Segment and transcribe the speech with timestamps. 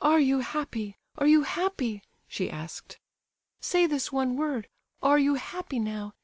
[0.00, 3.00] "Are you happy—are you happy?" she asked.
[3.58, 4.68] "Say this one word.
[5.02, 6.14] Are you happy now?